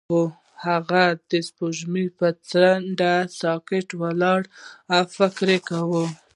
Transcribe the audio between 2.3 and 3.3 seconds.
څنډه